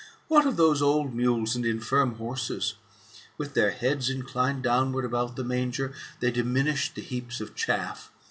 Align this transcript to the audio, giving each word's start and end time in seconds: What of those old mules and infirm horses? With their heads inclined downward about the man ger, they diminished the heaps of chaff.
What 0.29 0.47
of 0.47 0.57
those 0.57 0.81
old 0.81 1.13
mules 1.13 1.55
and 1.55 1.63
infirm 1.63 2.15
horses? 2.15 2.73
With 3.37 3.53
their 3.53 3.69
heads 3.69 4.09
inclined 4.09 4.63
downward 4.63 5.05
about 5.05 5.35
the 5.35 5.43
man 5.43 5.71
ger, 5.71 5.93
they 6.21 6.31
diminished 6.31 6.95
the 6.95 7.03
heaps 7.03 7.39
of 7.39 7.53
chaff. 7.53 8.11